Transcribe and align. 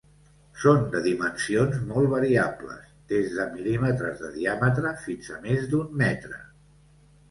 Són 0.61 0.79
de 0.95 1.01
dimensions 1.07 1.77
molt 1.91 2.09
variables, 2.15 2.89
des 3.13 3.31
de 3.37 3.47
mil·límetres 3.53 4.27
de 4.27 4.35
diàmetre 4.43 4.99
fins 5.07 5.33
a 5.39 5.43
més 5.49 5.73
d'un 5.75 5.99
metre. 6.07 6.47